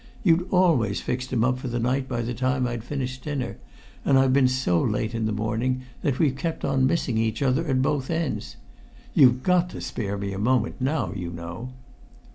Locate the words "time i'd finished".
2.33-3.23